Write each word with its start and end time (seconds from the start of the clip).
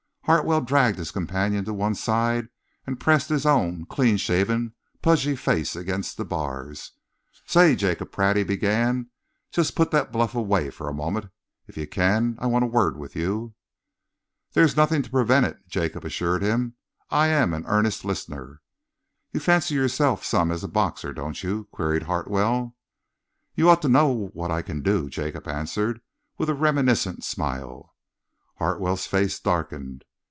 Hartwell 0.25 0.61
dragged 0.61 0.97
his 0.97 1.11
companion 1.11 1.65
to 1.65 1.73
one 1.73 1.93
side 1.95 2.47
and 2.87 2.99
pressed 2.99 3.27
his 3.27 3.45
own 3.45 3.85
clean 3.85 4.15
shaven, 4.15 4.73
pudgy 5.01 5.35
face 5.35 5.75
against 5.75 6.15
the 6.15 6.23
bars. 6.23 6.91
"Say, 7.45 7.75
Jacob 7.75 8.13
Pratt," 8.13 8.37
he 8.37 8.43
began, 8.43 9.09
"just 9.51 9.75
put 9.75 9.91
that 9.91 10.11
bluff 10.11 10.33
away 10.33 10.69
for 10.69 10.87
a 10.87 10.93
moment, 10.93 11.25
if 11.67 11.75
you 11.75 11.85
can. 11.85 12.37
I 12.39 12.45
want 12.45 12.63
a 12.63 12.67
word 12.67 12.97
with 12.97 13.13
you." 13.13 13.55
"There 14.53 14.63
is 14.63 14.77
nothing 14.77 15.01
to 15.01 15.09
prevent 15.09 15.47
it," 15.47 15.67
Jacob 15.67 16.05
assured 16.05 16.43
him. 16.43 16.75
"I 17.09 17.27
am 17.27 17.51
an 17.53 17.65
earnest 17.67 18.05
listener." 18.05 18.61
"You 19.33 19.41
fancy 19.41 19.75
yourself 19.75 20.23
some 20.23 20.49
as 20.49 20.63
a 20.63 20.69
boxer, 20.69 21.11
don't 21.13 21.43
you?" 21.43 21.67
queried 21.73 22.03
Hartwell. 22.03 22.73
"You 23.55 23.69
ought 23.69 23.81
to 23.81 23.89
know 23.89 24.29
what 24.33 24.51
I 24.51 24.61
can 24.61 24.81
do," 24.81 25.09
Jacob 25.09 25.45
answered, 25.47 25.99
with 26.37 26.47
a 26.49 26.53
reminiscent 26.55 27.25
smile. 27.25 27.93
Hartwell's 28.59 29.07
face 29.07 29.37
darkened. 29.37 30.05